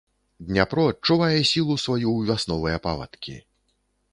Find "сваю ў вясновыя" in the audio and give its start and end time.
1.85-2.77